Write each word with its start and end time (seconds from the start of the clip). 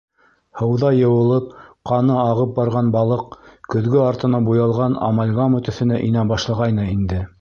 Һыуҙа 0.59 0.87
йыуылып, 0.99 1.51
ҡаны 1.89 2.15
ағып 2.21 2.55
барған 2.55 2.89
балыҡ 2.95 3.37
көҙгө 3.75 4.01
артына 4.07 4.41
буялған 4.49 4.97
амальгама 5.11 5.63
төҫөнә 5.69 6.01
инә 6.09 6.25
башлағайны 6.33 6.89
инде. 6.97 7.23